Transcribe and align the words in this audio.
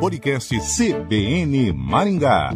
Podcast 0.00 0.54
CBN 0.60 1.72
Maringá. 1.72 2.52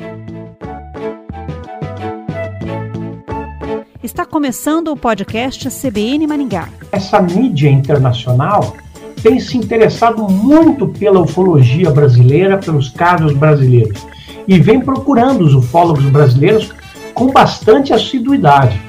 Está 4.02 4.26
começando 4.26 4.88
o 4.88 4.96
podcast 4.96 5.68
CBN 5.70 6.26
Maringá. 6.26 6.68
Essa 6.92 7.20
mídia 7.22 7.70
internacional 7.70 8.76
tem 9.22 9.40
se 9.40 9.56
interessado 9.56 10.28
muito 10.28 10.88
pela 10.88 11.20
ufologia 11.20 11.90
brasileira, 11.90 12.58
pelos 12.58 12.90
casos 12.90 13.32
brasileiros, 13.32 14.06
e 14.46 14.60
vem 14.60 14.80
procurando 14.80 15.42
os 15.42 15.54
ufólogos 15.54 16.04
brasileiros 16.04 16.72
com 17.14 17.32
bastante 17.32 17.92
assiduidade. 17.94 18.80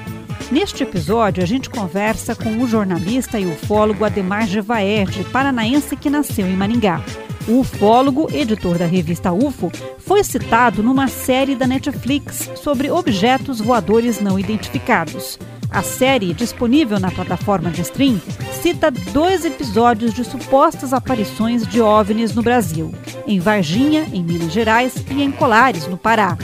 Neste 0.50 0.82
episódio, 0.82 1.42
a 1.42 1.46
gente 1.46 1.70
conversa 1.70 2.34
com 2.34 2.58
o 2.58 2.68
jornalista 2.68 3.40
e 3.40 3.46
ufólogo 3.46 4.04
Ademar 4.04 4.46
Gevaerde, 4.46 5.24
paranaense 5.24 5.96
que 5.96 6.10
nasceu 6.10 6.46
em 6.46 6.54
Maringá. 6.54 7.00
O 7.48 7.58
ufólogo, 7.58 8.28
editor 8.32 8.78
da 8.78 8.86
revista 8.86 9.32
UFO, 9.32 9.70
foi 9.98 10.22
citado 10.22 10.80
numa 10.80 11.08
série 11.08 11.56
da 11.56 11.66
Netflix 11.66 12.48
sobre 12.54 12.88
objetos 12.88 13.60
voadores 13.60 14.20
não 14.20 14.38
identificados. 14.38 15.40
A 15.68 15.82
série, 15.82 16.34
disponível 16.34 17.00
na 17.00 17.10
plataforma 17.10 17.70
de 17.70 17.80
stream, 17.80 18.20
cita 18.52 18.90
dois 18.90 19.44
episódios 19.44 20.14
de 20.14 20.22
supostas 20.22 20.92
aparições 20.92 21.66
de 21.66 21.80
OVNIs 21.80 22.32
no 22.32 22.42
Brasil, 22.42 22.94
em 23.26 23.40
Varginha, 23.40 24.06
em 24.12 24.22
Minas 24.22 24.52
Gerais, 24.52 24.94
e 25.10 25.22
em 25.22 25.32
Colares, 25.32 25.88
no 25.88 25.96
Pará. 25.96 26.38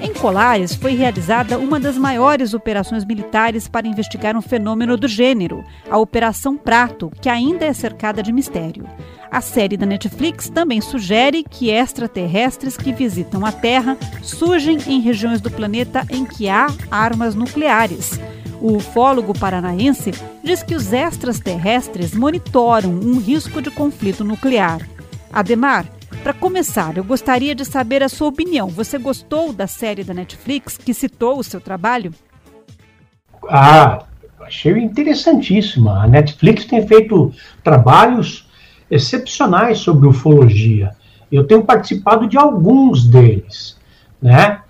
Em 0.00 0.14
Colares 0.14 0.74
foi 0.74 0.94
realizada 0.94 1.58
uma 1.58 1.78
das 1.78 1.98
maiores 1.98 2.54
operações 2.54 3.04
militares 3.04 3.68
para 3.68 3.86
investigar 3.86 4.34
um 4.34 4.42
fenômeno 4.42 4.96
do 4.96 5.06
gênero, 5.06 5.62
a 5.90 5.98
Operação 5.98 6.56
Prato, 6.56 7.12
que 7.20 7.28
ainda 7.28 7.66
é 7.66 7.72
cercada 7.72 8.22
de 8.22 8.32
mistério. 8.32 8.86
A 9.30 9.40
série 9.40 9.76
da 9.76 9.86
Netflix 9.86 10.48
também 10.48 10.80
sugere 10.80 11.44
que 11.44 11.70
extraterrestres 11.70 12.76
que 12.76 12.92
visitam 12.92 13.46
a 13.46 13.52
Terra 13.52 13.96
surgem 14.22 14.78
em 14.88 15.00
regiões 15.00 15.40
do 15.40 15.48
planeta 15.48 16.04
em 16.10 16.24
que 16.24 16.48
há 16.48 16.66
armas 16.90 17.36
nucleares. 17.36 18.18
O 18.60 18.76
ufólogo 18.76 19.32
paranaense 19.38 20.10
diz 20.42 20.64
que 20.64 20.74
os 20.74 20.92
extraterrestres 20.92 22.12
monitoram 22.12 22.90
um 22.90 23.18
risco 23.20 23.62
de 23.62 23.70
conflito 23.70 24.24
nuclear. 24.24 24.80
Ademar, 25.32 25.86
para 26.24 26.34
começar, 26.34 26.96
eu 26.96 27.04
gostaria 27.04 27.54
de 27.54 27.64
saber 27.64 28.02
a 28.02 28.08
sua 28.08 28.28
opinião. 28.28 28.66
Você 28.66 28.98
gostou 28.98 29.52
da 29.52 29.68
série 29.68 30.02
da 30.02 30.12
Netflix 30.12 30.76
que 30.76 30.92
citou 30.92 31.38
o 31.38 31.44
seu 31.44 31.60
trabalho? 31.60 32.12
Ah, 33.48 34.04
achei 34.40 34.72
interessantíssima. 34.72 36.02
A 36.02 36.08
Netflix 36.08 36.64
tem 36.64 36.86
feito 36.86 37.32
trabalhos 37.62 38.49
excepcionais 38.90 39.78
sobre 39.78 40.08
ufologia. 40.08 40.90
Eu 41.30 41.44
tenho 41.44 41.62
participado 41.62 42.26
de 42.26 42.36
alguns 42.36 43.06
deles, 43.06 43.78
né? 44.20 44.60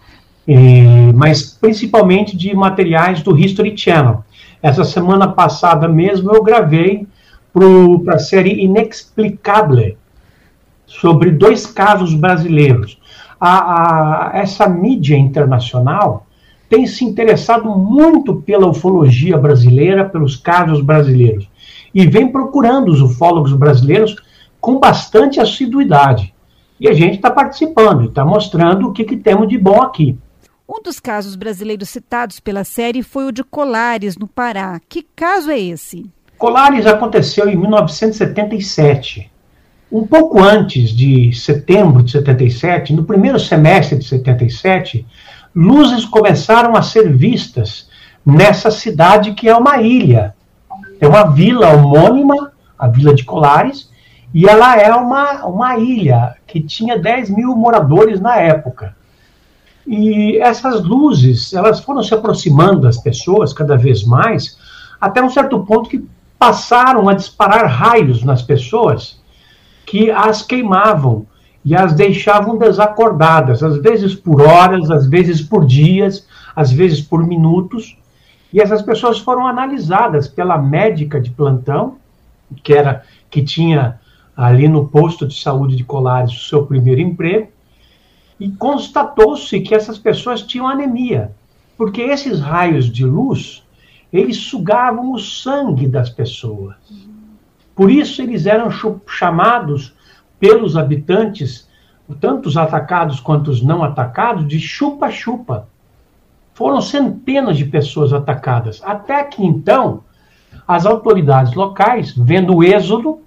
E, 0.47 1.13
mas 1.15 1.57
principalmente 1.59 2.37
de 2.37 2.55
materiais 2.55 3.23
do 3.23 3.39
History 3.39 3.77
Channel. 3.77 4.25
Essa 4.63 4.85
semana 4.85 5.29
passada 5.29 5.89
mesmo 5.89 6.33
eu 6.33 6.43
gravei 6.43 7.07
para 8.05 8.17
a 8.17 8.19
série 8.19 8.63
Inexplicable, 8.63 9.97
sobre 10.87 11.31
dois 11.31 11.67
casos 11.67 12.15
brasileiros. 12.15 12.99
A, 13.41 14.33
a, 14.35 14.39
essa 14.39 14.69
mídia 14.69 15.17
internacional 15.17 16.27
tem 16.69 16.87
se 16.87 17.05
interessado 17.05 17.69
muito 17.69 18.37
pela 18.37 18.69
ufologia 18.69 19.37
brasileira, 19.37 20.05
pelos 20.05 20.37
casos 20.37 20.81
brasileiros, 20.81 21.49
e 21.95 22.07
vem 22.07 22.31
procurando 22.31 22.91
os 22.91 23.01
ufólogos 23.01 23.53
brasileiros 23.53 24.17
com 24.61 24.79
bastante 24.79 25.41
assiduidade. 25.41 26.35
E 26.79 26.89
a 26.89 26.93
gente 26.93 27.17
está 27.17 27.31
participando, 27.31 28.09
está 28.09 28.25
mostrando 28.25 28.89
o 28.89 28.93
que, 28.93 29.05
que 29.05 29.17
temos 29.17 29.49
de 29.49 29.59
bom 29.59 29.83
aqui. 29.83 30.17
Um 30.69 30.81
dos 30.83 31.01
casos 31.01 31.35
brasileiros 31.35 31.89
citados 31.89 32.41
pela 32.41 32.65
série 32.65 33.03
foi 33.03 33.27
o 33.27 33.33
de 33.33 33.43
Colares, 33.43 34.17
no 34.17 34.27
Pará. 34.27 34.81
Que 34.89 35.03
caso 35.15 35.51
é 35.51 35.59
esse? 35.59 36.09
Colares 36.39 36.87
aconteceu 36.87 37.49
em 37.49 37.57
1977 37.57 39.31
um 39.91 40.07
pouco 40.07 40.41
antes 40.41 40.91
de 40.91 41.33
setembro 41.33 42.03
de 42.03 42.13
77, 42.13 42.93
no 42.93 43.05
primeiro 43.05 43.41
semestre 43.41 43.99
de 43.99 44.05
77, 44.05 45.05
luzes 45.55 46.05
começaram 46.05 46.77
a 46.77 46.83
ser 46.83 47.13
vistas 47.13 47.89
nessa 48.25 48.71
cidade 48.71 49.33
que 49.33 49.49
é 49.49 49.57
uma 49.57 49.83
ilha. 49.83 50.35
É 51.01 51.09
uma 51.09 51.25
vila 51.25 51.73
homônima, 51.73 52.53
a 52.79 52.87
Vila 52.87 53.15
de 53.15 53.25
Colares, 53.25 53.91
e 54.33 54.47
ela 54.47 54.77
é 54.77 54.95
uma, 54.95 55.47
uma 55.47 55.79
ilha 55.79 56.37
que 56.47 56.61
tinha 56.61 56.99
10 56.99 57.31
mil 57.31 57.57
moradores 57.57 58.21
na 58.21 58.37
época. 58.37 58.95
E 59.87 60.39
essas 60.39 60.85
luzes, 60.85 61.53
elas 61.53 61.81
foram 61.81 62.03
se 62.03 62.15
aproximando 62.15 62.83
das 62.83 62.99
pessoas 62.99 63.53
cada 63.53 63.77
vez 63.77 64.05
mais, 64.05 64.57
até 65.01 65.23
um 65.23 65.31
certo 65.31 65.59
ponto 65.65 65.89
que 65.89 66.07
passaram 66.39 67.09
a 67.09 67.15
disparar 67.15 67.67
raios 67.67 68.23
nas 68.23 68.43
pessoas, 68.43 69.21
que 69.85 70.11
as 70.11 70.43
queimavam 70.43 71.27
e 71.65 71.75
as 71.75 71.93
deixavam 71.93 72.57
desacordadas, 72.57 73.63
às 73.63 73.77
vezes 73.79 74.15
por 74.15 74.41
horas, 74.41 74.91
às 74.91 75.07
vezes 75.07 75.43
por 75.43 75.67
dias, 75.67 76.27
às 76.55 76.71
vezes 76.71 77.01
por 77.01 77.27
minutos. 77.27 77.99
E 78.53 78.61
essas 78.61 78.83
pessoas 78.83 79.19
foram 79.19 79.47
analisadas 79.47 80.27
pela 80.27 80.59
médica 80.59 81.21
de 81.21 81.31
plantão, 81.31 81.99
que 82.63 82.73
era 82.73 83.05
que 83.31 83.43
tinha 83.43 84.01
ali 84.37 84.67
no 84.67 84.89
posto 84.89 85.27
de 85.27 85.39
saúde 85.39 85.77
de 85.77 85.85
Colares 85.85 86.33
o 86.33 86.49
seu 86.49 86.67
primeiro 86.67 87.01
emprego, 87.01 87.49
e 88.39 88.51
constatou-se 88.51 89.61
que 89.61 89.75
essas 89.75 89.99
pessoas 89.99 90.43
tinham 90.43 90.67
anemia, 90.67 91.33
porque 91.77 92.01
esses 92.01 92.41
raios 92.41 92.91
de 92.91 93.05
luz, 93.05 93.63
eles 94.13 94.37
sugavam 94.39 95.13
o 95.13 95.19
sangue 95.19 95.87
das 95.87 96.09
pessoas. 96.09 96.77
Por 97.77 97.91
isso 97.91 98.21
eles 98.21 98.47
eram 98.47 98.69
chamados 99.07 99.95
pelos 100.39 100.77
habitantes, 100.77 101.69
tanto 102.19 102.49
os 102.49 102.57
atacados 102.57 103.21
quanto 103.21 103.51
os 103.51 103.63
não 103.63 103.85
atacados, 103.85 104.49
de 104.49 104.59
chupa-chupa. 104.59 105.69
Foram 106.61 106.83
centenas 106.83 107.57
de 107.57 107.65
pessoas 107.65 108.13
atacadas. 108.13 108.83
Até 108.85 109.25
que 109.25 109.43
então, 109.43 110.05
as 110.69 110.85
autoridades 110.85 111.55
locais, 111.55 112.15
vendo 112.15 112.55
o 112.55 112.63
êxodo, 112.63 113.23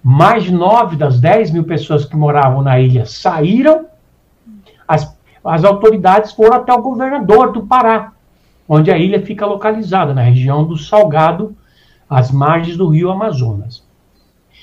mais 0.00 0.44
de 0.44 0.52
nove 0.52 0.94
das 0.94 1.18
dez 1.18 1.50
mil 1.50 1.64
pessoas 1.64 2.04
que 2.04 2.14
moravam 2.14 2.62
na 2.62 2.78
ilha 2.78 3.04
saíram, 3.04 3.86
as, 4.86 5.12
as 5.44 5.64
autoridades 5.64 6.30
foram 6.34 6.58
até 6.58 6.72
o 6.72 6.80
governador 6.80 7.50
do 7.50 7.66
Pará, 7.66 8.12
onde 8.68 8.92
a 8.92 8.96
ilha 8.96 9.20
fica 9.26 9.44
localizada, 9.44 10.14
na 10.14 10.22
região 10.22 10.64
do 10.64 10.76
Salgado, 10.76 11.56
às 12.08 12.30
margens 12.30 12.76
do 12.76 12.86
rio 12.86 13.10
Amazonas. 13.10 13.84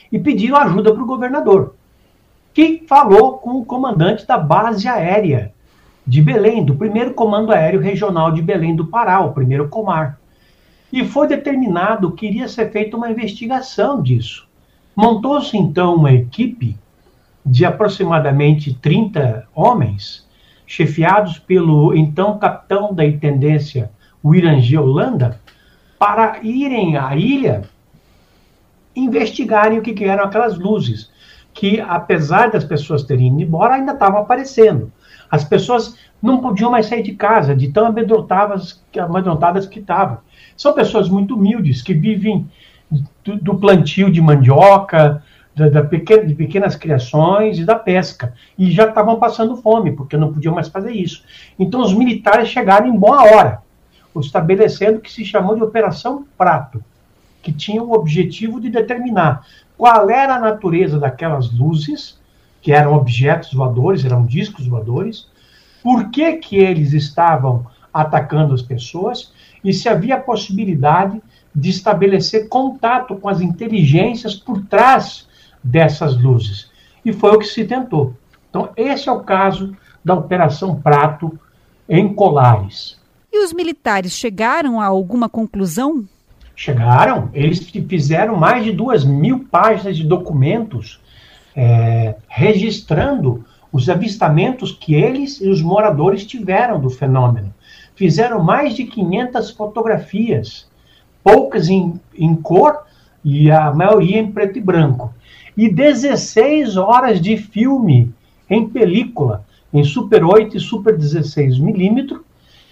E 0.10 0.18
pediram 0.18 0.56
ajuda 0.56 0.94
para 0.94 1.04
o 1.04 1.06
governador, 1.06 1.76
que 2.54 2.86
falou 2.88 3.40
com 3.40 3.58
o 3.58 3.66
comandante 3.66 4.26
da 4.26 4.38
base 4.38 4.88
aérea 4.88 5.52
de 6.10 6.24
Belém, 6.24 6.66
do 6.66 6.74
primeiro 6.74 7.14
Comando 7.14 7.52
Aéreo 7.52 7.80
Regional 7.80 8.32
de 8.32 8.42
Belém 8.42 8.76
do 8.76 8.88
Pará, 8.88 9.20
o 9.20 9.32
primeiro 9.32 9.70
Comar. 9.70 10.20
E 10.92 11.06
foi 11.06 11.28
determinado 11.28 12.14
que 12.14 12.26
iria 12.26 12.48
ser 12.48 12.72
feita 12.72 12.98
uma 12.98 13.12
investigação 13.12 14.02
disso. 14.02 14.48
Montou-se 14.96 15.56
então 15.56 15.94
uma 15.94 16.12
equipe 16.12 16.76
de 17.46 17.64
aproximadamente 17.64 18.74
30 18.74 19.48
homens, 19.54 20.28
chefiados 20.66 21.38
pelo 21.38 21.94
então 21.96 22.40
capitão 22.40 22.92
da 22.92 23.06
intendência 23.06 23.92
Wirangê 24.26 24.80
Holanda, 24.80 25.40
para 26.00 26.40
irem 26.42 26.98
à 26.98 27.16
ilha 27.16 27.62
investigarem 28.96 29.78
o 29.78 29.84
que, 29.84 29.94
que 29.94 30.06
eram 30.06 30.24
aquelas 30.24 30.58
luzes, 30.58 31.12
que 31.54 31.80
apesar 31.80 32.50
das 32.50 32.64
pessoas 32.64 33.04
terem 33.04 33.28
ido 33.28 33.42
embora, 33.44 33.76
ainda 33.76 33.92
estavam 33.92 34.20
aparecendo. 34.20 34.92
As 35.30 35.44
pessoas 35.44 35.96
não 36.22 36.40
podiam 36.42 36.72
mais 36.72 36.88
sair 36.88 37.04
de 37.04 37.14
casa, 37.14 37.56
de 37.56 37.72
tão 37.72 37.86
amedrontadas, 37.86 38.84
amedrontadas 38.98 39.66
que 39.66 39.80
estavam. 39.80 40.20
São 40.58 40.74
pessoas 40.74 41.08
muito 41.10 41.36
humildes, 41.36 41.82
que 41.82 41.94
vivem 41.94 42.50
do, 43.24 43.38
do 43.38 43.58
plantio 43.58 44.12
de 44.12 44.22
mandioca, 44.22 45.24
da, 45.56 45.70
da 45.70 45.84
pequena, 45.84 46.26
de 46.26 46.34
pequenas 46.34 46.76
criações 46.76 47.60
e 47.60 47.66
da 47.66 47.76
pesca. 47.76 48.34
E 48.58 48.72
já 48.72 48.88
estavam 48.88 49.18
passando 49.20 49.58
fome, 49.58 49.92
porque 49.92 50.18
não 50.18 50.34
podiam 50.34 50.56
mais 50.56 50.68
fazer 50.68 50.92
isso. 50.92 51.24
Então 51.58 51.82
os 51.82 51.94
militares 51.94 52.50
chegaram 52.50 52.88
em 52.88 52.98
boa 52.98 53.24
hora 53.24 53.62
estabelecendo 54.20 54.98
o 54.98 55.02
que 55.02 55.12
se 55.12 55.26
chamou 55.26 55.56
de 55.56 55.64
Operação 55.64 56.26
Prato, 56.38 56.84
que 57.42 57.52
tinha 57.52 57.82
o 57.82 57.94
objetivo 57.94 58.60
de 58.60 58.70
determinar 58.70 59.46
qual 59.78 60.10
era 60.10 60.36
a 60.36 60.40
natureza 60.40 61.00
daquelas 61.00 61.52
luzes, 61.52 62.19
que 62.62 62.72
eram 62.72 62.94
objetos 62.94 63.54
voadores, 63.54 64.04
eram 64.04 64.26
discos 64.26 64.68
voadores, 64.68 65.28
por 65.82 66.10
que, 66.10 66.34
que 66.34 66.58
eles 66.58 66.94
estavam 66.94 67.66
atacando 67.94 68.54
as 68.54 68.62
pessoas 68.62 69.32
e 69.64 69.74
se 69.74 69.90
havia 69.90 70.16
a 70.16 70.20
possibilidade 70.20 71.22
de 71.54 71.70
estabelecer 71.70 72.48
contato 72.48 73.16
com 73.16 73.28
as 73.28 73.42
inteligências 73.42 74.36
por 74.36 74.62
trás 74.66 75.28
dessas 75.64 76.22
luzes. 76.22 76.70
E 77.04 77.12
foi 77.12 77.32
o 77.32 77.40
que 77.40 77.46
se 77.46 77.66
tentou. 77.66 78.14
Então, 78.50 78.70
esse 78.76 79.10
é 79.10 79.12
o 79.12 79.22
caso 79.22 79.76
da 80.04 80.14
Operação 80.14 80.80
Prato 80.80 81.38
em 81.88 82.14
Colares. 82.14 83.00
E 83.32 83.44
os 83.44 83.54
militares 83.54 84.14
chegaram 84.14 84.80
a 84.80 84.86
alguma 84.86 85.30
conclusão? 85.30 86.06
Chegaram. 86.56 87.30
Eles 87.34 87.60
fizeram 87.60 88.36
mais 88.36 88.64
de 88.64 88.72
duas 88.72 89.06
mil 89.06 89.46
páginas 89.46 89.96
de 89.96 90.04
documentos 90.04 91.00
é, 91.62 92.16
registrando 92.30 93.44
os 93.70 93.90
avistamentos 93.90 94.72
que 94.72 94.96
eles 94.96 95.42
e 95.42 95.50
os 95.50 95.62
moradores 95.62 96.26
tiveram 96.26 96.80
do 96.80 96.90
fenômeno. 96.90 97.54
Fizeram 97.96 98.42
mais 98.42 98.74
de 98.76 98.86
500 98.86 99.52
fotografias, 99.52 100.70
poucas 101.22 101.68
em, 101.68 102.00
em 102.16 102.34
cor 102.34 102.86
e 103.26 103.52
a 103.52 103.74
maioria 103.74 104.20
em 104.20 104.32
preto 104.32 104.58
e 104.58 104.62
branco. 104.62 105.14
E 105.58 105.68
16 105.68 106.78
horas 106.78 107.20
de 107.20 107.36
filme 107.36 108.10
em 108.50 108.70
película, 108.70 109.44
em 109.74 109.84
Super 109.84 110.24
8 110.24 110.56
e 110.56 110.62
Super 110.62 110.98
16 110.98 111.60
milímetros, 111.60 112.22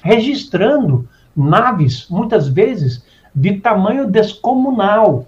registrando 0.02 1.06
naves, 1.36 2.08
muitas 2.10 2.48
vezes, 2.48 3.04
de 3.36 3.58
tamanho 3.58 4.08
descomunal, 4.10 5.28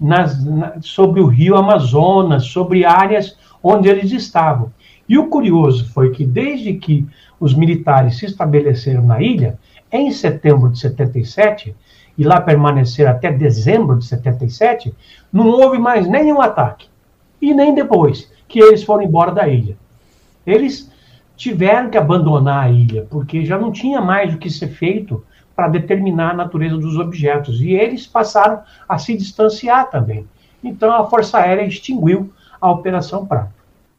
nas, 0.00 0.42
na, 0.44 0.74
sobre 0.80 1.20
o 1.20 1.26
rio 1.26 1.56
Amazonas, 1.56 2.46
sobre 2.46 2.84
áreas 2.84 3.36
onde 3.62 3.88
eles 3.88 4.10
estavam. 4.12 4.72
E 5.08 5.18
o 5.18 5.28
curioso 5.28 5.90
foi 5.92 6.10
que, 6.10 6.24
desde 6.24 6.74
que 6.74 7.06
os 7.38 7.52
militares 7.54 8.18
se 8.18 8.26
estabeleceram 8.26 9.04
na 9.04 9.20
ilha, 9.20 9.58
em 9.92 10.10
setembro 10.12 10.70
de 10.70 10.78
77, 10.78 11.74
e 12.16 12.24
lá 12.24 12.40
permaneceram 12.40 13.10
até 13.10 13.32
dezembro 13.32 13.98
de 13.98 14.04
77, 14.04 14.94
não 15.32 15.48
houve 15.48 15.78
mais 15.78 16.06
nenhum 16.06 16.40
ataque. 16.40 16.88
E 17.40 17.52
nem 17.54 17.74
depois 17.74 18.30
que 18.46 18.60
eles 18.60 18.82
foram 18.82 19.02
embora 19.02 19.32
da 19.32 19.48
ilha. 19.48 19.76
Eles 20.46 20.90
tiveram 21.36 21.88
que 21.88 21.96
abandonar 21.96 22.66
a 22.66 22.70
ilha, 22.70 23.06
porque 23.08 23.44
já 23.44 23.58
não 23.58 23.72
tinha 23.72 24.00
mais 24.00 24.34
o 24.34 24.38
que 24.38 24.50
ser 24.50 24.68
feito 24.68 25.24
para 25.60 25.68
determinar 25.68 26.30
a 26.30 26.34
natureza 26.34 26.78
dos 26.78 26.96
objetos. 26.96 27.60
E 27.60 27.72
eles 27.72 28.06
passaram 28.06 28.62
a 28.88 28.96
se 28.96 29.14
distanciar 29.14 29.90
também. 29.90 30.26
Então 30.64 30.90
a 30.90 31.04
Força 31.04 31.36
Aérea 31.36 31.66
extinguiu 31.66 32.32
a 32.58 32.70
Operação 32.70 33.26
Prato. 33.26 33.52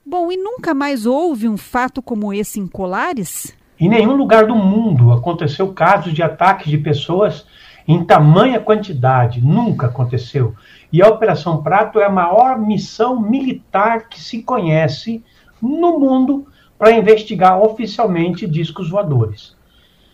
Bom, 0.04 0.32
e 0.32 0.38
nunca 0.38 0.74
mais 0.74 1.06
houve 1.06 1.48
um 1.48 1.58
fato 1.58 2.02
como 2.02 2.34
esse 2.34 2.60
em 2.60 2.66
Colares? 2.66 3.56
Em 3.80 3.88
nenhum 3.88 4.16
lugar 4.16 4.48
do 4.48 4.56
mundo 4.56 5.12
aconteceu 5.14 5.72
casos 5.72 6.14
de 6.14 6.24
ataques 6.24 6.68
de 6.68 6.80
pessoas 6.80 7.46
em 7.88 8.04
tamanha 8.04 8.60
quantidade. 8.60 9.40
Nunca 9.40 9.86
aconteceu. 9.86 10.56
E 10.92 11.00
a 11.00 11.08
Operação 11.08 11.62
Prato 11.62 12.00
é 12.00 12.06
a 12.06 12.12
maior 12.12 12.58
missão 12.58 13.22
militar 13.22 14.10
que 14.10 14.20
se 14.20 14.42
conhece 14.42 15.24
no 15.62 16.00
mundo 16.00 16.48
para 16.76 16.92
investigar 16.92 17.62
oficialmente 17.62 18.48
discos 18.48 18.90
voadores. 18.90 19.56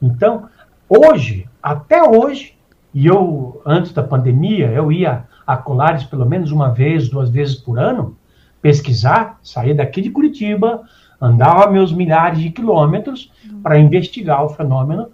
Então, 0.01 0.49
hoje, 0.89 1.47
até 1.61 2.03
hoje, 2.03 2.57
e 2.93 3.05
eu, 3.07 3.61
antes 3.65 3.91
da 3.91 4.03
pandemia, 4.03 4.67
eu 4.67 4.91
ia 4.91 5.25
a 5.45 5.55
Colares 5.55 6.03
pelo 6.03 6.25
menos 6.25 6.51
uma 6.51 6.69
vez, 6.69 7.09
duas 7.09 7.29
vezes 7.29 7.55
por 7.55 7.79
ano, 7.79 8.17
pesquisar, 8.61 9.39
sair 9.41 9.73
daqui 9.73 10.01
de 10.01 10.09
Curitiba, 10.09 10.83
andava 11.21 11.71
meus 11.71 11.93
milhares 11.93 12.39
de 12.39 12.49
quilômetros 12.49 13.31
para 13.63 13.79
investigar 13.79 14.43
o 14.43 14.49
fenômeno. 14.49 15.09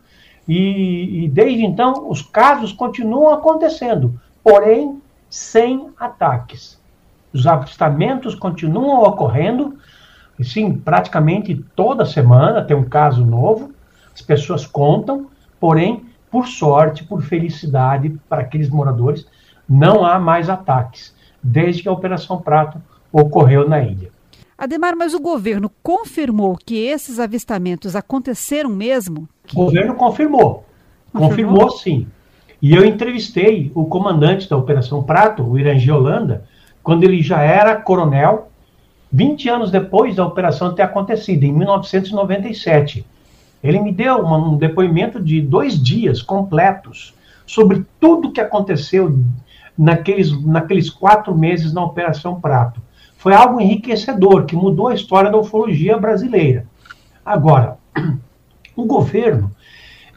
E, 0.48 1.24
e, 1.24 1.30
desde 1.30 1.64
então, 1.64 2.10
os 2.10 2.22
casos 2.22 2.74
continuam 2.74 3.34
acontecendo, 3.34 4.20
porém 4.44 5.02
sem 5.30 5.90
ataques. 6.00 6.82
Os 7.34 7.48
avistamentos 7.48 8.36
continuam 8.36 9.04
ocorrendo 9.04 9.78
sim, 10.42 10.74
praticamente 10.76 11.56
toda 11.76 12.06
semana 12.06 12.64
tem 12.64 12.76
um 12.76 12.84
caso 12.84 13.26
novo, 13.26 13.72
as 14.14 14.22
pessoas 14.22 14.66
contam, 14.66 15.28
porém, 15.64 16.08
por 16.30 16.46
sorte, 16.46 17.06
por 17.06 17.22
felicidade 17.22 18.10
para 18.28 18.42
aqueles 18.42 18.68
moradores, 18.68 19.26
não 19.68 20.04
há 20.04 20.20
mais 20.20 20.50
ataques, 20.50 21.16
desde 21.42 21.82
que 21.82 21.88
a 21.88 21.92
Operação 21.94 22.42
Prato 22.42 22.82
ocorreu 23.14 23.66
na 23.70 23.82
ilha. 23.82 24.12
Ademar, 24.58 24.94
mas 24.94 25.14
o 25.14 25.22
governo 25.22 25.72
confirmou 25.82 26.58
que 26.58 26.76
esses 26.76 27.18
avistamentos 27.18 27.96
aconteceram 27.96 28.70
mesmo? 28.70 29.26
O 29.54 29.64
governo 29.64 29.96
confirmou. 29.96 30.66
Confirmou, 31.14 31.30
confirmou 31.30 31.70
sim. 31.70 32.08
E 32.62 32.76
eu 32.76 32.84
entrevistei 32.84 33.72
o 33.74 33.86
comandante 33.86 34.50
da 34.50 34.58
Operação 34.58 35.02
Prato, 35.02 35.44
o 35.44 35.58
Irangi 35.58 35.90
Holanda, 35.90 36.44
quando 36.84 37.06
ele 37.06 37.22
já 37.22 37.42
era 37.42 37.78
coronel 37.78 38.50
20 39.10 39.48
anos 39.48 39.72
depois 39.72 40.18
da 40.18 40.28
operação 40.28 40.76
ter 40.76 40.82
acontecido, 40.82 41.46
em 41.46 41.54
1997. 41.54 43.06
Ele 43.64 43.80
me 43.80 43.94
deu 43.94 44.18
uma, 44.18 44.38
um 44.38 44.58
depoimento 44.58 45.22
de 45.22 45.40
dois 45.40 45.82
dias 45.82 46.22
completos 46.22 47.14
sobre 47.46 47.86
tudo 48.00 48.28
o 48.28 48.32
que 48.32 48.42
aconteceu 48.42 49.18
naqueles, 49.78 50.32
naqueles 50.44 50.90
quatro 50.90 51.36
meses 51.36 51.74
na 51.74 51.84
Operação 51.84 52.42
Prato. 52.42 52.82
Foi 53.18 53.34
algo 53.34 53.62
enriquecedor, 53.62 54.46
que 54.46 54.56
mudou 54.56 54.90
a 54.90 54.94
história 54.94 55.32
da 55.32 55.38
ufologia 55.38 55.98
brasileira. 55.98 56.66
Agora, 57.26 57.78
o 58.76 58.84
governo, 58.84 59.50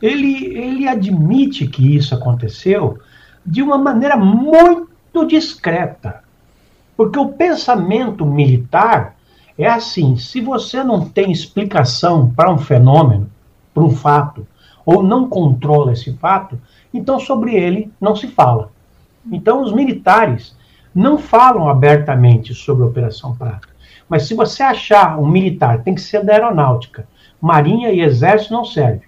ele, 0.03 0.47
ele 0.57 0.89
admite 0.89 1.69
que 1.69 1.95
isso 1.95 2.15
aconteceu 2.15 2.99
de 3.45 3.63
uma 3.63 3.79
maneira 3.79 4.17
muito 4.17 5.25
discreta. 5.25 6.25
Porque 6.97 7.19
o 7.19 7.29
pensamento 7.29 8.27
militar 8.27 9.15
é 9.57 9.69
assim: 9.69 10.17
se 10.17 10.41
você 10.41 10.83
não 10.83 11.09
tem 11.09 11.31
explicação 11.31 12.33
para 12.35 12.53
um 12.53 12.59
fenômeno, 12.59 13.31
para 13.77 13.85
um 13.85 13.91
fato, 13.91 14.47
ou 14.87 15.03
não 15.03 15.29
controla 15.29 15.93
esse 15.93 16.15
fato, 16.15 16.59
então 16.95 17.21
sobre 17.21 17.55
ele 17.55 17.93
não 18.01 18.17
se 18.17 18.27
fala. 18.27 18.71
Então 19.31 19.63
os 19.63 19.71
militares 19.71 20.57
não 20.95 21.19
falam 21.19 21.69
abertamente 21.69 22.55
sobre 22.55 22.85
a 22.85 22.87
Operação 22.87 23.37
Prata. 23.37 23.69
Mas 24.09 24.23
se 24.23 24.33
você 24.33 24.63
achar 24.63 25.19
um 25.19 25.27
militar, 25.27 25.83
tem 25.83 25.95
que 25.95 26.01
ser 26.01 26.25
da 26.25 26.33
aeronáutica. 26.33 27.07
Marinha 27.39 27.91
e 27.91 28.01
exército 28.01 28.55
não 28.55 28.65
serve. 28.65 29.03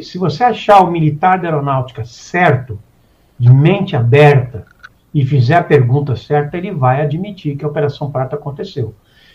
Se 0.00 0.16
você 0.16 0.42
achar 0.42 0.80
o 0.80 0.90
militar 0.90 1.38
da 1.38 1.48
aeronáutica 1.48 2.02
certo, 2.06 2.78
de 3.38 3.52
mente 3.52 3.94
aberta, 3.94 4.64
e 5.12 5.26
fizer 5.26 5.56
a 5.56 5.64
pergunta 5.64 6.16
certa, 6.16 6.56
ele 6.56 6.70
vai 6.70 7.02
admitir 7.02 7.58
que 7.58 7.64
a 7.64 7.68
Operação 7.68 8.10
Prata 8.10 8.36
aconteceu. 8.36 8.94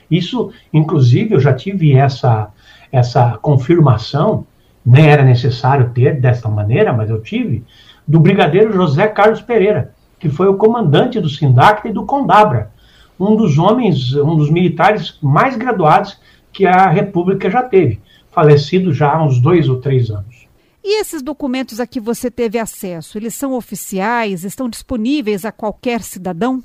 Isso, 0.09 0.51
inclusive, 0.73 1.35
eu 1.35 1.39
já 1.39 1.53
tive 1.53 1.93
essa, 1.95 2.49
essa 2.91 3.37
confirmação, 3.37 4.47
nem 4.87 5.09
era 5.09 5.21
necessário 5.21 5.91
ter 5.93 6.21
dessa 6.21 6.47
maneira, 6.47 6.93
mas 6.93 7.09
eu 7.09 7.21
tive, 7.21 7.65
do 8.07 8.21
brigadeiro 8.21 8.71
José 8.71 9.05
Carlos 9.05 9.41
Pereira, 9.41 9.93
que 10.17 10.29
foi 10.29 10.47
o 10.47 10.55
comandante 10.55 11.19
do 11.19 11.29
Sindacta 11.29 11.89
e 11.89 11.93
do 11.93 12.05
Condabra, 12.05 12.71
um 13.19 13.35
dos 13.35 13.57
homens, 13.57 14.13
um 14.13 14.37
dos 14.37 14.49
militares 14.49 15.17
mais 15.21 15.57
graduados 15.57 16.17
que 16.53 16.65
a 16.65 16.87
República 16.87 17.49
já 17.49 17.63
teve, 17.63 17.99
falecido 18.31 18.93
já 18.93 19.11
há 19.11 19.21
uns 19.21 19.41
dois 19.41 19.67
ou 19.67 19.81
três 19.81 20.09
anos. 20.09 20.47
E 20.81 21.01
esses 21.01 21.21
documentos 21.21 21.81
a 21.81 21.85
que 21.85 21.99
você 21.99 22.31
teve 22.31 22.57
acesso, 22.57 23.17
eles 23.17 23.35
são 23.35 23.51
oficiais, 23.51 24.45
estão 24.45 24.69
disponíveis 24.69 25.43
a 25.43 25.51
qualquer 25.51 26.01
cidadão? 26.01 26.63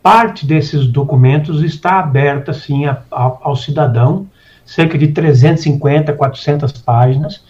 Parte 0.00 0.46
desses 0.46 0.86
documentos 0.86 1.60
está 1.64 1.98
aberta, 1.98 2.52
sim, 2.52 2.86
a, 2.86 3.02
a, 3.10 3.36
ao 3.40 3.56
cidadão, 3.56 4.28
cerca 4.64 4.96
de 4.96 5.08
350, 5.08 6.12
400 6.12 6.72
páginas, 6.72 7.42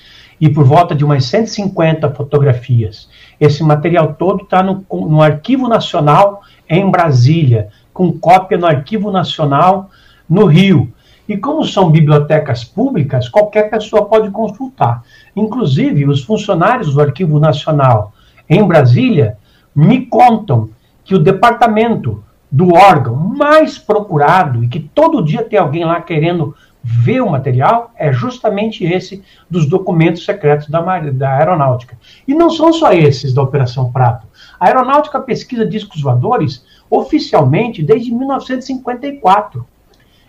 e 0.45 0.49
por 0.51 0.63
volta 0.63 0.95
de 0.95 1.03
umas 1.03 1.25
150 1.25 2.11
fotografias. 2.11 3.09
Esse 3.41 3.63
material 3.63 4.13
todo 4.13 4.45
está 4.45 4.63
no, 4.63 4.85
no 4.93 5.23
Arquivo 5.23 5.67
Nacional 5.69 6.43
em 6.69 6.91
Brasília, 6.91 7.71
com 7.95 8.13
cópia 8.13 8.59
no 8.59 8.67
Arquivo 8.67 9.11
Nacional 9.11 9.89
no 10.29 10.45
Rio. 10.45 10.93
E 11.27 11.35
como 11.39 11.65
são 11.65 11.91
bibliotecas 11.91 12.63
públicas, 12.63 13.27
qualquer 13.27 13.71
pessoa 13.71 14.05
pode 14.05 14.31
consultar. 14.33 15.03
Inclusive, 15.35 16.07
os 16.07 16.23
funcionários 16.23 16.93
do 16.93 17.01
Arquivo 17.01 17.41
Nacional 17.41 18.13
em 18.47 18.63
Brasília 18.69 19.39
me 19.75 20.05
contam 20.05 20.69
que 21.07 21.15
o 21.15 21.19
departamento 21.19 22.23
do 22.53 22.75
órgão 22.75 23.17
mais 23.17 23.79
procurado 23.79 24.63
e 24.63 24.69
que 24.69 24.79
todo 24.79 25.25
dia 25.25 25.43
tem 25.43 25.59
alguém 25.59 25.87
lá 25.87 26.03
querendo 26.03 26.55
ver 26.85 27.23
o 27.23 27.31
material 27.31 27.91
é 27.97 28.13
justamente 28.13 28.85
esse 28.85 29.23
dos 29.49 29.67
documentos 29.67 30.23
secretos 30.23 30.69
da, 30.69 30.81
da 31.11 31.39
aeronáutica. 31.39 31.97
E 32.29 32.35
não 32.35 32.51
são 32.51 32.75
só 32.75 32.93
esses 32.93 33.33
da 33.33 33.41
Operação 33.41 33.91
Prato. 33.91 34.27
A 34.61 34.67
aeronáutica 34.67 35.19
pesquisa 35.19 35.65
discos 35.65 36.03
voadores 36.03 36.63
oficialmente 36.91 37.83
desde 37.83 38.13
1954 38.13 39.67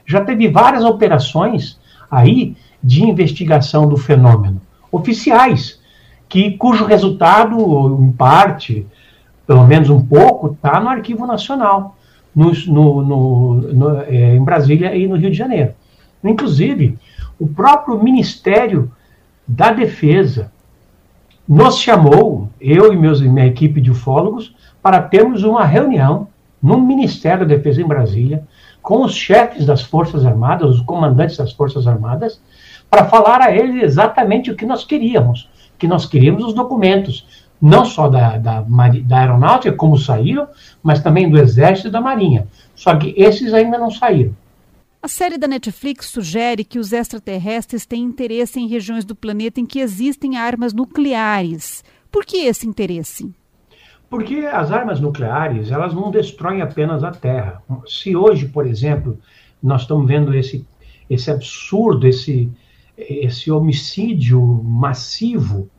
já 0.05 0.23
teve 0.23 0.47
várias 0.47 0.85
operações 0.85 1.77
aí 2.09 2.55
de 2.81 3.03
investigação 3.03 3.89
do 3.89 3.97
fenômeno, 3.97 4.61
oficiais, 4.91 5.81
que 6.29 6.51
cujo 6.51 6.85
resultado, 6.85 7.99
em 8.01 8.11
parte, 8.11 8.87
pelo 9.45 9.65
menos 9.65 9.89
um 9.89 10.05
pouco, 10.05 10.53
está 10.53 10.79
no 10.79 10.87
Arquivo 10.89 11.25
Nacional, 11.25 11.97
no, 12.35 12.51
no, 12.67 13.61
no, 13.73 14.01
é, 14.01 14.35
em 14.35 14.43
Brasília 14.43 14.95
e 14.95 15.07
no 15.07 15.15
Rio 15.15 15.31
de 15.31 15.37
Janeiro. 15.37 15.73
Inclusive, 16.29 16.97
o 17.39 17.47
próprio 17.47 18.01
Ministério 18.01 18.91
da 19.47 19.71
Defesa 19.71 20.51
nos 21.47 21.77
chamou, 21.77 22.49
eu 22.59 22.91
e 22.91 22.97
meus, 22.97 23.21
minha 23.21 23.45
equipe 23.45 23.79
de 23.79 23.91
ufólogos, 23.91 24.55
para 24.81 25.01
termos 25.01 25.43
uma 25.43 25.65
reunião 25.65 26.27
no 26.61 26.81
Ministério 26.81 27.45
da 27.45 27.55
Defesa 27.55 27.81
em 27.81 27.87
Brasília, 27.87 28.43
com 28.81 29.03
os 29.03 29.13
chefes 29.13 29.65
das 29.65 29.81
Forças 29.81 30.25
Armadas, 30.25 30.69
os 30.69 30.81
comandantes 30.81 31.37
das 31.37 31.51
Forças 31.51 31.87
Armadas, 31.87 32.41
para 32.89 33.05
falar 33.05 33.41
a 33.41 33.55
eles 33.55 33.83
exatamente 33.83 34.51
o 34.51 34.55
que 34.55 34.65
nós 34.65 34.83
queríamos, 34.83 35.49
que 35.77 35.87
nós 35.87 36.05
queríamos 36.05 36.43
os 36.43 36.53
documentos, 36.53 37.27
não 37.61 37.85
só 37.85 38.07
da, 38.07 38.37
da, 38.37 38.61
da 38.61 39.17
aeronáutica, 39.17 39.75
como 39.75 39.97
saíram, 39.97 40.47
mas 40.83 41.01
também 41.01 41.29
do 41.29 41.37
Exército 41.37 41.87
e 41.87 41.91
da 41.91 42.01
Marinha. 42.01 42.47
Só 42.75 42.95
que 42.95 43.13
esses 43.17 43.53
ainda 43.53 43.77
não 43.77 43.89
saíram. 43.89 44.33
A 45.05 45.07
série 45.07 45.37
da 45.37 45.47
Netflix 45.47 46.07
sugere 46.07 46.63
que 46.63 46.79
os 46.79 46.91
extraterrestres 46.91 47.85
têm 47.85 48.01
interesse 48.01 48.59
em 48.59 48.67
regiões 48.67 49.05
do 49.05 49.13
planeta 49.15 49.61
em 49.61 49.65
que 49.67 49.77
existem 49.79 50.35
armas 50.35 50.73
nucleares. 50.73 51.83
Por 52.11 52.25
que 52.25 52.37
esse 52.37 52.67
interesse? 52.67 53.31
Porque 54.09 54.37
as 54.37 54.71
armas 54.71 54.99
nucleares, 54.99 55.69
elas 55.69 55.93
não 55.93 56.09
destroem 56.09 56.63
apenas 56.63 57.03
a 57.03 57.11
Terra. 57.11 57.61
Se 57.85 58.15
hoje, 58.15 58.47
por 58.47 58.65
exemplo, 58.65 59.19
nós 59.61 59.81
estamos 59.81 60.07
vendo 60.07 60.33
esse, 60.33 60.65
esse 61.07 61.29
absurdo, 61.29 62.07
esse, 62.07 62.51
esse 62.97 63.51
homicídio 63.51 64.41
massivo 64.63 65.69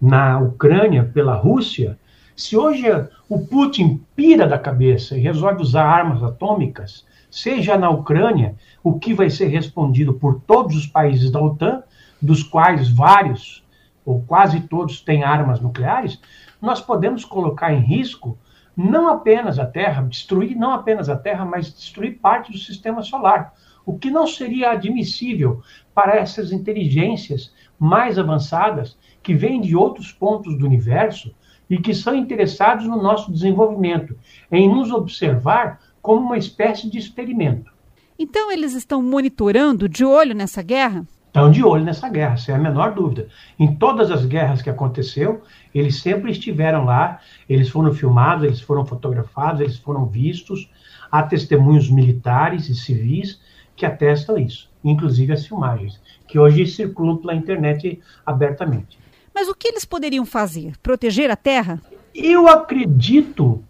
na 0.00 0.40
Ucrânia 0.40 1.04
pela 1.04 1.36
Rússia, 1.36 1.96
se 2.34 2.56
hoje 2.56 2.88
o 3.28 3.46
Putin 3.46 4.00
pira 4.16 4.44
da 4.44 4.58
cabeça 4.58 5.16
e 5.16 5.20
resolve 5.20 5.62
usar 5.62 5.84
armas 5.84 6.20
atômicas, 6.20 7.06
seja 7.32 7.78
na 7.78 7.88
Ucrânia, 7.88 8.54
o 8.84 8.98
que 8.98 9.14
vai 9.14 9.30
ser 9.30 9.46
respondido 9.46 10.12
por 10.12 10.42
todos 10.42 10.76
os 10.76 10.86
países 10.86 11.30
da 11.30 11.40
OTAN, 11.40 11.82
dos 12.20 12.42
quais 12.42 12.90
vários 12.90 13.64
ou 14.04 14.22
quase 14.22 14.60
todos 14.60 15.00
têm 15.00 15.24
armas 15.24 15.58
nucleares, 15.58 16.20
nós 16.60 16.78
podemos 16.80 17.24
colocar 17.24 17.72
em 17.72 17.80
risco 17.80 18.36
não 18.76 19.08
apenas 19.08 19.58
a 19.58 19.64
Terra, 19.64 20.02
destruir 20.02 20.54
não 20.54 20.72
apenas 20.72 21.08
a 21.08 21.16
Terra, 21.16 21.44
mas 21.44 21.72
destruir 21.72 22.18
parte 22.18 22.52
do 22.52 22.58
sistema 22.58 23.02
solar, 23.02 23.54
o 23.86 23.98
que 23.98 24.10
não 24.10 24.26
seria 24.26 24.72
admissível 24.72 25.62
para 25.94 26.16
essas 26.16 26.52
inteligências 26.52 27.52
mais 27.78 28.18
avançadas 28.18 28.98
que 29.22 29.34
vêm 29.34 29.60
de 29.60 29.74
outros 29.74 30.12
pontos 30.12 30.56
do 30.58 30.66
universo 30.66 31.34
e 31.68 31.78
que 31.78 31.94
são 31.94 32.14
interessados 32.14 32.86
no 32.86 33.00
nosso 33.00 33.32
desenvolvimento, 33.32 34.18
em 34.50 34.68
nos 34.68 34.90
observar 34.90 35.80
como 36.02 36.26
uma 36.26 36.36
espécie 36.36 36.90
de 36.90 36.98
experimento. 36.98 37.72
Então 38.18 38.50
eles 38.50 38.74
estão 38.74 39.00
monitorando, 39.00 39.88
de 39.88 40.04
olho 40.04 40.34
nessa 40.34 40.60
guerra? 40.60 41.06
Estão 41.28 41.50
de 41.50 41.64
olho 41.64 41.82
nessa 41.82 42.10
guerra, 42.10 42.36
sem 42.36 42.54
a 42.54 42.58
menor 42.58 42.92
dúvida. 42.92 43.28
Em 43.58 43.74
todas 43.74 44.10
as 44.10 44.26
guerras 44.26 44.60
que 44.60 44.68
aconteceu, 44.68 45.42
eles 45.74 46.02
sempre 46.02 46.30
estiveram 46.30 46.84
lá, 46.84 47.20
eles 47.48 47.70
foram 47.70 47.94
filmados, 47.94 48.44
eles 48.44 48.60
foram 48.60 48.84
fotografados, 48.84 49.62
eles 49.62 49.78
foram 49.78 50.04
vistos. 50.04 50.68
Há 51.10 51.22
testemunhos 51.22 51.88
militares 51.88 52.68
e 52.68 52.74
civis 52.74 53.40
que 53.74 53.86
atestam 53.86 54.36
isso, 54.36 54.70
inclusive 54.84 55.32
as 55.32 55.46
filmagens, 55.46 55.98
que 56.28 56.38
hoje 56.38 56.66
circulam 56.66 57.16
pela 57.16 57.34
internet 57.34 57.98
abertamente. 58.26 58.98
Mas 59.34 59.48
o 59.48 59.54
que 59.54 59.68
eles 59.68 59.86
poderiam 59.86 60.26
fazer? 60.26 60.76
Proteger 60.82 61.30
a 61.30 61.36
Terra? 61.36 61.80
Eu 62.14 62.46
acredito 62.46 63.64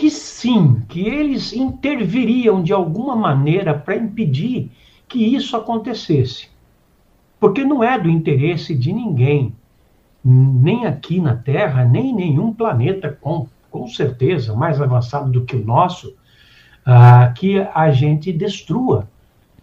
que 0.00 0.10
sim, 0.10 0.82
que 0.88 1.06
eles 1.06 1.52
interviriam 1.52 2.62
de 2.62 2.72
alguma 2.72 3.14
maneira 3.14 3.74
para 3.74 3.96
impedir 3.96 4.70
que 5.06 5.22
isso 5.22 5.54
acontecesse. 5.54 6.48
Porque 7.38 7.62
não 7.62 7.84
é 7.84 7.98
do 7.98 8.08
interesse 8.08 8.74
de 8.74 8.94
ninguém, 8.94 9.54
nem 10.24 10.86
aqui 10.86 11.20
na 11.20 11.36
Terra, 11.36 11.84
nem 11.84 12.12
em 12.12 12.14
nenhum 12.14 12.50
planeta, 12.50 13.14
com, 13.20 13.46
com 13.70 13.86
certeza 13.88 14.54
mais 14.54 14.80
avançado 14.80 15.30
do 15.30 15.44
que 15.44 15.54
o 15.54 15.64
nosso, 15.66 16.08
uh, 16.08 17.34
que 17.34 17.58
a 17.58 17.90
gente 17.90 18.32
destrua 18.32 19.06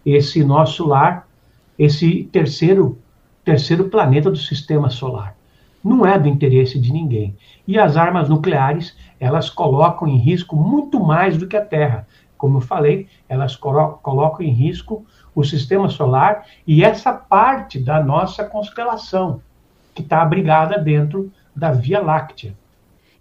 esse 0.06 0.44
nosso 0.44 0.86
lar, 0.86 1.26
esse 1.76 2.22
terceiro 2.30 2.96
terceiro 3.44 3.88
planeta 3.88 4.30
do 4.30 4.36
sistema 4.36 4.88
solar. 4.88 5.34
Não 5.88 6.04
é 6.04 6.18
do 6.18 6.28
interesse 6.28 6.78
de 6.78 6.92
ninguém. 6.92 7.34
E 7.66 7.78
as 7.78 7.96
armas 7.96 8.28
nucleares, 8.28 8.94
elas 9.18 9.48
colocam 9.48 10.06
em 10.06 10.18
risco 10.18 10.54
muito 10.54 11.00
mais 11.00 11.38
do 11.38 11.46
que 11.46 11.56
a 11.56 11.64
Terra. 11.64 12.06
Como 12.36 12.58
eu 12.58 12.60
falei, 12.60 13.08
elas 13.26 13.56
colocam 13.56 14.42
em 14.42 14.50
risco 14.50 15.06
o 15.34 15.42
sistema 15.42 15.88
solar 15.88 16.44
e 16.66 16.84
essa 16.84 17.12
parte 17.12 17.78
da 17.78 18.02
nossa 18.04 18.44
constelação, 18.44 19.40
que 19.94 20.02
está 20.02 20.20
abrigada 20.20 20.78
dentro 20.78 21.32
da 21.56 21.72
Via 21.72 22.00
Láctea. 22.00 22.54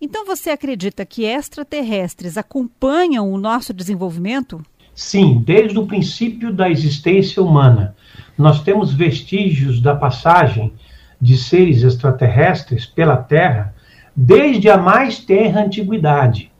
Então 0.01 0.25
você 0.25 0.49
acredita 0.49 1.05
que 1.05 1.23
extraterrestres 1.23 2.37
acompanham 2.37 3.31
o 3.31 3.37
nosso 3.37 3.73
desenvolvimento? 3.73 4.61
Sim, 4.93 5.41
desde 5.43 5.79
o 5.79 5.87
princípio 5.87 6.53
da 6.53 6.69
existência 6.69 7.41
humana 7.41 7.95
nós 8.37 8.61
temos 8.61 8.93
vestígios 8.93 9.81
da 9.81 9.95
passagem 9.95 10.71
de 11.19 11.37
seres 11.37 11.83
extraterrestres 11.83 12.85
pela 12.85 13.17
Terra 13.17 13.73
desde 14.15 14.69
a 14.69 14.77
mais 14.77 15.19
tenra 15.19 15.61
antiguidade. 15.61 16.51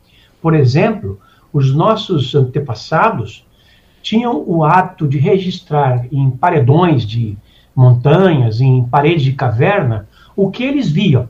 Por 0.42 0.54
exemplo, 0.54 1.20
os 1.52 1.74
nossos 1.74 2.36
antepassados 2.36 3.46
tinham 4.02 4.44
o 4.48 4.64
hábito 4.64 5.08
de 5.08 5.18
registrar 5.18 6.06
em 6.12 6.30
paredões 6.30 7.04
de 7.04 7.36
montanhas, 7.76 8.62
em 8.62 8.84
paredes 8.84 9.24
de 9.24 9.34
caverna, 9.34 10.08
o 10.36 10.50
que 10.50 10.64
eles 10.64 10.90
viam. 10.90 11.28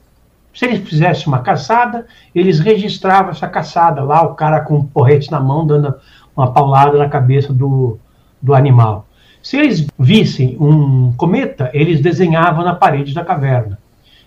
Se 0.54 0.66
eles 0.66 0.88
fizessem 0.88 1.28
uma 1.28 1.40
caçada, 1.40 2.06
eles 2.36 2.60
registravam 2.60 3.32
essa 3.32 3.48
caçada 3.48 4.04
lá, 4.04 4.22
o 4.24 4.36
cara 4.36 4.60
com 4.62 4.78
um 4.78 4.84
porrete 4.84 5.32
na 5.32 5.40
mão 5.40 5.66
dando 5.66 5.96
uma 6.36 6.52
paulada 6.52 6.98
na 6.98 7.10
cabeça 7.10 7.54
do, 7.54 7.98
do 8.42 8.54
animal. 8.54 9.07
Se 9.42 9.58
eles 9.58 9.88
vissem 9.98 10.58
um 10.60 11.14
cometa, 11.14 11.70
eles 11.74 12.02
desenhavam 12.02 12.64
na 12.64 12.76
parede 12.76 13.14
da 13.14 13.24
caverna. 13.24 13.80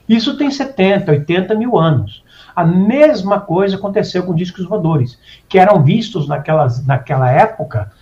Isso 0.08 0.36
tem 0.36 0.50
70, 0.50 1.10
80 1.10 1.54
mil 1.54 1.78
anos. 1.78 2.24
A 2.54 2.64
mesma 2.64 3.38
coisa 3.40 3.76
aconteceu 3.76 4.24
com 4.24 4.34
discos 4.34 4.66
voadores, 4.66 5.18
que 5.48 5.58
eram 5.58 5.82
vistos 5.82 6.26
naquelas, 6.26 6.84
naquela 6.84 7.30
época, 7.30 7.92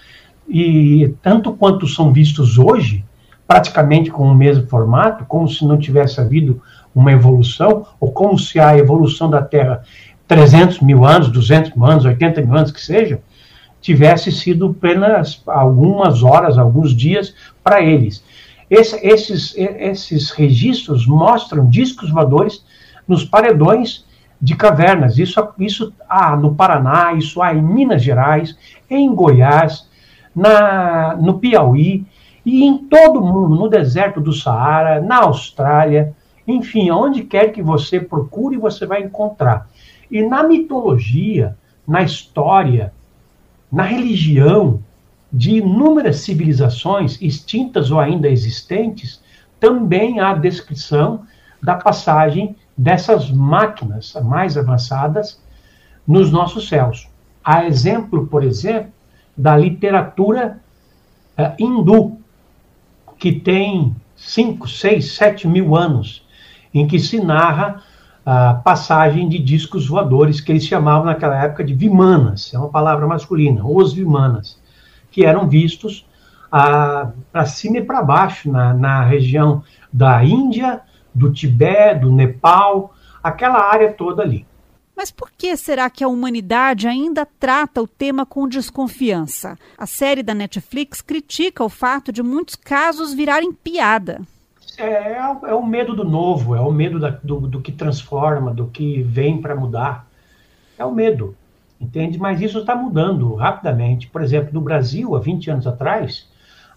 e 0.48 1.14
tanto 1.22 1.52
quanto 1.52 1.86
são 1.86 2.12
vistos 2.12 2.58
hoje, 2.58 3.04
praticamente 3.46 4.10
com 4.10 4.26
o 4.26 4.34
mesmo 4.34 4.66
formato, 4.66 5.24
como 5.26 5.48
se 5.48 5.64
não 5.66 5.78
tivesse 5.78 6.20
havido 6.20 6.62
uma 6.94 7.12
evolução, 7.12 7.86
ou 8.00 8.10
como 8.10 8.38
se 8.38 8.58
a 8.58 8.76
evolução 8.76 9.28
da 9.28 9.42
Terra 9.42 9.82
300 10.26 10.80
mil 10.80 11.04
anos, 11.04 11.28
200 11.28 11.74
mil 11.74 11.86
anos, 11.86 12.04
80 12.04 12.42
mil 12.42 12.54
anos 12.54 12.70
que 12.70 12.80
seja, 12.80 13.20
tivesse 13.80 14.32
sido 14.32 14.74
apenas 14.78 15.42
algumas 15.46 16.22
horas, 16.22 16.58
alguns 16.58 16.94
dias 16.94 17.34
para 17.62 17.80
eles. 17.80 18.24
Esse, 18.70 18.96
esses, 19.06 19.54
esses 19.56 20.30
registros 20.30 21.06
mostram 21.06 21.68
discos 21.68 22.10
voadores 22.10 22.64
nos 23.06 23.24
paredões 23.24 24.04
de 24.40 24.54
cavernas. 24.54 25.18
Isso, 25.18 25.48
isso 25.58 25.92
há 26.08 26.36
no 26.36 26.54
Paraná, 26.54 27.12
isso 27.14 27.40
há 27.40 27.54
em 27.54 27.62
Minas 27.62 28.02
Gerais, 28.02 28.56
em 28.90 29.12
Goiás, 29.14 29.88
na, 30.34 31.16
no 31.16 31.38
Piauí 31.38 32.06
e 32.44 32.64
em 32.64 32.78
todo 32.78 33.20
o 33.20 33.26
mundo, 33.26 33.56
no 33.56 33.68
deserto 33.68 34.20
do 34.20 34.32
Saara, 34.32 35.00
na 35.00 35.24
Austrália, 35.24 36.14
enfim, 36.46 36.90
onde 36.90 37.24
quer 37.24 37.52
que 37.52 37.62
você 37.62 38.00
procure, 38.00 38.56
você 38.56 38.86
vai 38.86 39.02
encontrar. 39.02 39.68
E 40.10 40.22
na 40.22 40.42
mitologia, 40.42 41.56
na 41.86 42.02
história, 42.02 42.92
na 43.70 43.82
religião 43.82 44.82
de 45.32 45.56
inúmeras 45.56 46.20
civilizações 46.20 47.20
extintas 47.20 47.90
ou 47.90 48.00
ainda 48.00 48.28
existentes, 48.28 49.20
também 49.60 50.20
há 50.20 50.34
descrição 50.34 51.26
da 51.62 51.74
passagem 51.74 52.56
dessas 52.76 53.30
máquinas 53.30 54.14
mais 54.24 54.56
avançadas 54.56 55.40
nos 56.06 56.30
nossos 56.30 56.68
céus. 56.68 57.08
Há 57.44 57.66
exemplo, 57.66 58.26
por 58.26 58.42
exemplo, 58.42 58.92
da 59.36 59.56
literatura 59.56 60.60
uh, 61.36 61.62
hindu, 61.62 62.18
que 63.18 63.32
tem 63.32 63.94
5, 64.16 64.68
6, 64.68 65.12
7 65.12 65.48
mil 65.48 65.76
anos, 65.76 66.26
em 66.72 66.86
que 66.86 66.98
se 66.98 67.20
narra 67.20 67.82
a 68.30 68.52
passagem 68.52 69.26
de 69.26 69.38
discos 69.38 69.86
voadores, 69.86 70.38
que 70.38 70.52
eles 70.52 70.66
chamavam 70.66 71.06
naquela 71.06 71.42
época 71.42 71.64
de 71.64 71.72
vimanas, 71.72 72.52
é 72.52 72.58
uma 72.58 72.68
palavra 72.68 73.06
masculina, 73.06 73.62
os 73.64 73.94
vimanas, 73.94 74.60
que 75.10 75.24
eram 75.24 75.48
vistos 75.48 76.06
para 76.50 77.46
cima 77.46 77.78
e 77.78 77.82
para 77.82 78.02
baixo 78.02 78.52
na, 78.52 78.74
na 78.74 79.02
região 79.02 79.62
da 79.90 80.22
Índia, 80.22 80.82
do 81.14 81.32
Tibete, 81.32 82.00
do 82.00 82.12
Nepal, 82.12 82.94
aquela 83.22 83.62
área 83.72 83.94
toda 83.94 84.22
ali. 84.22 84.46
Mas 84.94 85.10
por 85.10 85.30
que 85.30 85.56
será 85.56 85.88
que 85.88 86.04
a 86.04 86.08
humanidade 86.08 86.86
ainda 86.86 87.24
trata 87.24 87.80
o 87.80 87.88
tema 87.88 88.26
com 88.26 88.46
desconfiança? 88.46 89.56
A 89.78 89.86
série 89.86 90.22
da 90.22 90.34
Netflix 90.34 91.00
critica 91.00 91.64
o 91.64 91.70
fato 91.70 92.12
de 92.12 92.22
muitos 92.22 92.56
casos 92.56 93.14
virarem 93.14 93.54
piada. 93.54 94.20
É, 94.78 94.84
é, 94.84 95.16
é 95.18 95.54
o 95.54 95.66
medo 95.66 95.94
do 95.94 96.04
novo, 96.04 96.54
é 96.54 96.60
o 96.60 96.70
medo 96.70 97.00
da, 97.00 97.10
do, 97.10 97.40
do 97.40 97.60
que 97.60 97.72
transforma, 97.72 98.54
do 98.54 98.68
que 98.68 99.02
vem 99.02 99.42
para 99.42 99.56
mudar. 99.56 100.08
É 100.78 100.84
o 100.84 100.92
medo, 100.92 101.36
entende? 101.80 102.16
Mas 102.16 102.40
isso 102.40 102.60
está 102.60 102.76
mudando 102.76 103.34
rapidamente. 103.34 104.06
Por 104.06 104.22
exemplo, 104.22 104.54
no 104.54 104.60
Brasil, 104.60 105.16
há 105.16 105.18
20 105.18 105.50
anos 105.50 105.66
atrás, 105.66 106.28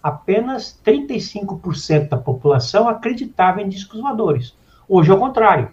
apenas 0.02 0.80
35% 0.84 2.08
da 2.08 2.16
população 2.16 2.88
acreditava 2.88 3.62
em 3.62 3.68
discos 3.68 4.00
voadores. 4.00 4.52
Hoje 4.88 5.12
é 5.12 5.14
o 5.14 5.18
contrário. 5.18 5.70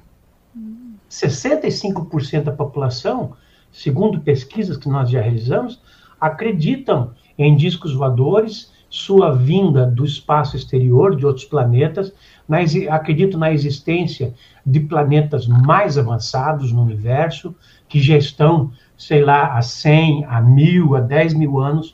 65% 1.10 2.44
da 2.44 2.52
população, 2.52 3.34
segundo 3.72 4.22
pesquisas 4.22 4.78
que 4.78 4.88
nós 4.88 5.10
já 5.10 5.20
realizamos, 5.20 5.82
acreditam 6.22 7.12
em 7.36 7.56
discos 7.56 7.96
voadores, 7.96 8.72
sua 8.90 9.32
vinda 9.32 9.86
do 9.86 10.04
espaço 10.04 10.56
exterior, 10.56 11.16
de 11.16 11.26
outros 11.26 11.46
planetas, 11.46 12.12
mas 12.48 12.76
acreditam 12.88 13.40
na 13.40 13.52
existência 13.52 14.34
de 14.66 14.80
planetas 14.80 15.48
mais 15.48 15.98
avançados 15.98 16.72
no 16.72 16.82
universo, 16.82 17.56
que 17.88 18.02
já 18.02 18.18
estão, 18.18 18.72
sei 18.98 19.24
lá, 19.24 19.56
a 19.58 19.62
100, 19.62 20.26
a 20.26 20.42
1000, 20.42 20.96
a 20.96 21.02
10 21.02 21.34
mil 21.36 21.60
anos 21.60 21.92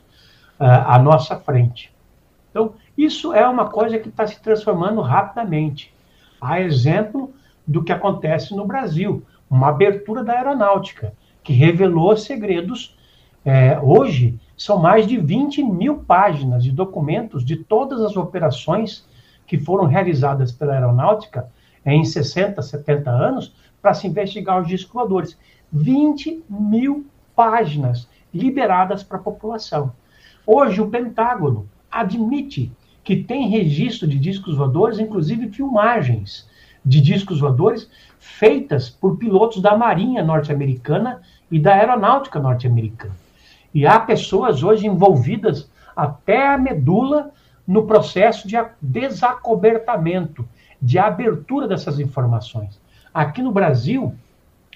uh, 0.59 0.87
à 0.87 0.97
nossa 0.97 1.35
frente. 1.37 1.91
Então, 2.49 2.73
isso 2.97 3.33
é 3.33 3.45
uma 3.47 3.69
coisa 3.69 3.99
que 3.99 4.07
está 4.07 4.25
se 4.25 4.41
transformando 4.41 5.01
rapidamente. 5.01 5.93
Há 6.39 6.61
exemplo 6.61 7.33
do 7.67 7.83
que 7.83 7.91
acontece 7.91 8.55
no 8.55 8.65
Brasil, 8.65 9.23
uma 9.49 9.69
abertura 9.69 10.23
da 10.23 10.33
aeronáutica, 10.33 11.13
que 11.43 11.51
revelou 11.51 12.15
segredos. 12.15 12.95
É, 13.43 13.77
hoje, 13.79 14.39
são 14.57 14.77
mais 14.77 15.05
de 15.05 15.17
20 15.17 15.63
mil 15.63 15.97
páginas 15.97 16.63
de 16.63 16.71
documentos 16.71 17.43
de 17.43 17.57
todas 17.57 18.01
as 18.01 18.15
operações 18.15 19.05
que 19.45 19.57
foram 19.57 19.85
realizadas 19.85 20.51
pela 20.51 20.73
aeronáutica 20.73 21.49
em 21.85 22.03
60, 22.03 22.61
70 22.61 23.09
anos 23.09 23.53
para 23.81 23.93
se 23.93 24.07
investigar 24.07 24.61
os 24.61 24.67
discos 24.67 24.93
voadores. 24.93 25.37
20 25.71 26.43
mil 26.49 27.05
páginas 27.35 28.07
liberadas 28.33 29.03
para 29.03 29.17
a 29.17 29.21
população. 29.21 29.91
Hoje, 30.47 30.81
o 30.81 30.89
Pentágono 30.89 31.67
admite 31.91 32.71
que 33.03 33.17
tem 33.17 33.49
registro 33.49 34.07
de 34.07 34.17
discos 34.17 34.55
voadores, 34.55 34.99
inclusive 34.99 35.49
filmagens 35.49 36.49
de 36.83 37.01
discos 37.01 37.39
voadores 37.39 37.89
feitas 38.19 38.89
por 38.89 39.17
pilotos 39.17 39.61
da 39.61 39.77
Marinha 39.77 40.23
norte-americana 40.23 41.21
e 41.51 41.59
da 41.59 41.75
Aeronáutica 41.75 42.39
norte-americana. 42.39 43.24
E 43.75 43.85
há 43.85 43.99
pessoas 43.99 44.63
hoje 44.63 44.87
envolvidas 44.87 45.69
até 45.93 46.47
a 46.47 46.57
medula 46.57 47.31
no 47.67 47.85
processo 47.85 48.47
de 48.47 48.55
desacobertamento, 48.81 50.47
de 50.81 50.97
abertura 50.97 51.67
dessas 51.67 51.99
informações. 51.99 52.79
Aqui 53.13 53.41
no 53.41 53.51
Brasil, 53.51 54.15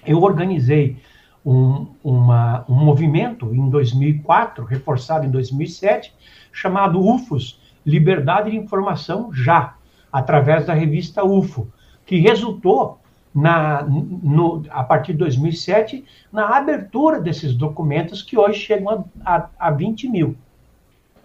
eu 0.06 0.22
organizei 0.22 0.98
um, 1.46 1.88
uma, 2.04 2.66
um 2.68 2.76
movimento 2.76 3.56
em 3.56 3.70
2004, 3.70 4.66
reforçado 4.66 5.26
em 5.26 5.32
2007, 5.32 6.14
chamado 6.52 7.00
UFOS 7.00 7.58
Liberdade 7.86 8.52
de 8.52 8.58
Informação 8.58 9.34
Já, 9.34 9.76
através 10.12 10.66
da 10.66 10.74
revista 10.74 11.24
UFO, 11.24 11.72
que 12.06 12.18
resultou, 12.20 12.99
na, 13.34 13.84
no, 13.84 14.64
a 14.70 14.84
partir 14.84 15.14
de 15.14 15.20
2007, 15.20 16.04
na 16.32 16.58
abertura 16.58 17.20
desses 17.20 17.54
documentos 17.54 18.22
que 18.22 18.38
hoje 18.38 18.60
chegam 18.60 19.06
a, 19.24 19.36
a, 19.36 19.50
a 19.60 19.72
20 19.72 20.10
mil. 20.10 20.36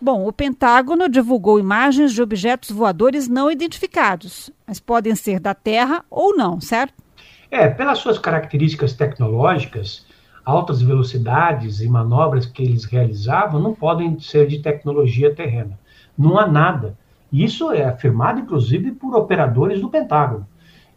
Bom, 0.00 0.26
o 0.26 0.32
Pentágono 0.32 1.08
divulgou 1.08 1.58
imagens 1.58 2.12
de 2.12 2.20
objetos 2.20 2.70
voadores 2.70 3.28
não 3.28 3.50
identificados, 3.50 4.50
mas 4.66 4.78
podem 4.78 5.14
ser 5.14 5.40
da 5.40 5.54
Terra 5.54 6.04
ou 6.10 6.36
não, 6.36 6.60
certo? 6.60 7.02
É, 7.50 7.68
pelas 7.68 7.98
suas 7.98 8.18
características 8.18 8.92
tecnológicas, 8.92 10.04
altas 10.44 10.82
velocidades 10.82 11.80
e 11.80 11.88
manobras 11.88 12.44
que 12.44 12.62
eles 12.62 12.84
realizavam 12.84 13.60
não 13.60 13.74
podem 13.74 14.18
ser 14.20 14.46
de 14.46 14.58
tecnologia 14.58 15.34
terrena. 15.34 15.78
Não 16.18 16.38
há 16.38 16.46
nada. 16.46 16.98
Isso 17.32 17.72
é 17.72 17.84
afirmado, 17.84 18.40
inclusive, 18.40 18.92
por 18.92 19.16
operadores 19.16 19.80
do 19.80 19.88
Pentágono. 19.88 20.46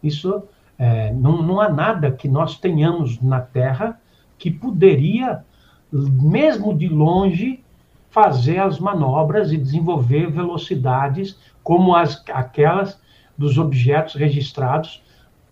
Isso 0.02 0.42
é, 0.78 1.12
não, 1.12 1.42
não 1.42 1.60
há 1.60 1.68
nada 1.68 2.12
que 2.12 2.28
nós 2.28 2.58
tenhamos 2.58 3.20
na 3.20 3.40
Terra 3.40 4.00
que 4.38 4.50
poderia, 4.50 5.44
mesmo 5.92 6.76
de 6.76 6.88
longe, 6.88 7.64
fazer 8.10 8.58
as 8.58 8.78
manobras 8.78 9.52
e 9.52 9.56
desenvolver 9.56 10.30
velocidades 10.30 11.38
como 11.62 11.94
as, 11.94 12.22
aquelas 12.32 13.00
dos 13.36 13.58
objetos 13.58 14.14
registrados 14.14 15.02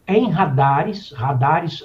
em 0.07 0.31
radares, 0.31 1.13
radares 1.13 1.85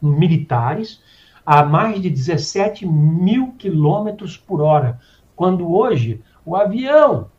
militares, 0.00 1.02
a 1.44 1.62
mais 1.62 2.00
de 2.00 2.10
17 2.10 2.86
mil 2.86 3.52
quilômetros 3.58 4.36
por 4.36 4.60
hora, 4.60 4.98
quando 5.36 5.70
hoje 5.72 6.22
o 6.44 6.56
avião, 6.56 7.30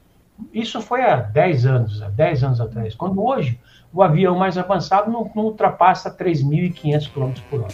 isso 0.54 0.82
foi 0.82 1.04
há 1.04 1.16
10 1.18 1.66
anos, 1.66 2.02
há 2.02 2.10
10 2.10 2.44
anos 2.44 2.62
atrás, 2.62 2.96
quando 2.96 3.24
hoje 3.24 3.60
o 3.94 4.02
avião 4.04 4.38
mais 4.38 4.58
avançado 4.58 5.12
não, 5.12 5.30
não 5.36 5.46
ultrapassa 5.46 6.10
3.500 6.16 7.12
km 7.12 7.32
por 7.50 7.62
hora. 7.62 7.74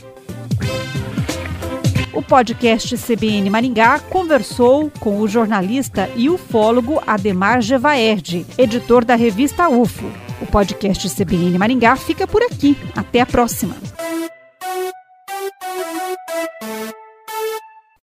O 2.14 2.22
podcast 2.22 2.96
CBN 2.98 3.50
Maringá 3.50 4.00
conversou 4.00 4.90
com 5.02 5.20
o 5.20 5.28
jornalista 5.28 6.10
e 6.16 6.30
ufólogo 6.30 7.02
Ademar 7.06 7.62
Gevaerde, 7.62 8.46
editor 8.58 9.04
da 9.04 9.16
revista 9.16 9.68
UFO. 9.68 10.10
O 10.42 10.46
podcast 10.46 11.10
CBN 11.10 11.58
Maringá 11.58 11.98
fica 11.98 12.26
por 12.26 12.42
aqui. 12.42 12.78
Até 12.96 13.20
a 13.20 13.26
próxima. 13.26 13.76